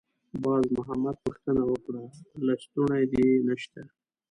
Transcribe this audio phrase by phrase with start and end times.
[0.43, 2.03] باز محمد پوښتنه وکړه:
[2.45, 3.81] «لستوڼی دې نشته؟»